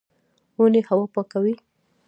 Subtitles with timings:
[0.57, 1.53] ونې هوا پاکوي